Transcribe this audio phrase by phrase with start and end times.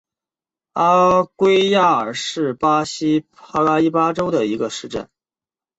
[0.73, 5.07] 阿圭亚尔是巴西帕拉伊巴州的一个市镇。